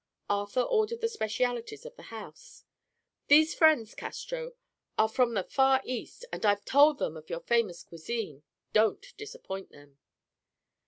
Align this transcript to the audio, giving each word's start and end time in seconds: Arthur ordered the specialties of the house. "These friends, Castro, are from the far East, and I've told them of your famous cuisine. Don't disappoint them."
Arthur 0.31 0.63
ordered 0.63 0.99
the 1.01 1.07
specialties 1.07 1.85
of 1.85 1.95
the 1.95 2.01
house. 2.09 2.63
"These 3.27 3.53
friends, 3.53 3.93
Castro, 3.93 4.53
are 4.97 5.07
from 5.07 5.35
the 5.35 5.43
far 5.43 5.79
East, 5.85 6.25
and 6.33 6.43
I've 6.43 6.65
told 6.65 6.97
them 6.97 7.15
of 7.15 7.29
your 7.29 7.41
famous 7.41 7.83
cuisine. 7.83 8.41
Don't 8.73 9.15
disappoint 9.15 9.69
them." 9.71 9.99